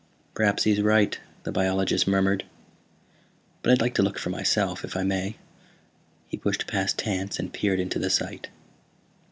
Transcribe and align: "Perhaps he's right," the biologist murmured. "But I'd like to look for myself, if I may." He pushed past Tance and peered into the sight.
"Perhaps 0.33 0.63
he's 0.63 0.81
right," 0.81 1.19
the 1.43 1.51
biologist 1.51 2.07
murmured. 2.07 2.43
"But 3.61 3.71
I'd 3.71 3.81
like 3.83 3.93
to 3.93 4.01
look 4.01 4.17
for 4.17 4.31
myself, 4.31 4.83
if 4.83 4.97
I 4.97 5.03
may." 5.03 5.35
He 6.27 6.37
pushed 6.37 6.65
past 6.65 6.97
Tance 6.97 7.37
and 7.37 7.53
peered 7.53 7.79
into 7.79 7.99
the 7.99 8.09
sight. 8.09 8.49